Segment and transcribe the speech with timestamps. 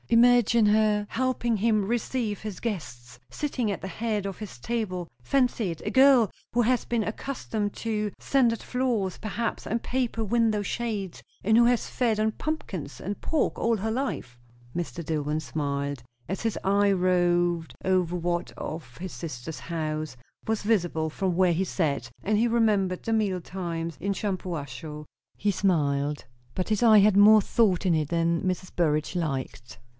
[0.09, 5.07] Imagine her helping him receive his guests; sitting at the head of his table.
[5.23, 10.63] Fancy it; a girl who has been accustomed to sanded floors, perhaps, and paper window
[10.63, 14.37] shades, and who has fed on pumpkins and pork all her life."
[14.75, 15.05] Mr.
[15.05, 21.35] Dillwyn smiled, as his eye roved over what of his sister's house was visible from
[21.35, 25.05] where he sat, and he remembered the meal times in Shampuashuh;
[25.37, 28.75] he smiled, but his eye had more thought in it than Mrs.
[28.75, 29.77] Burrage liked.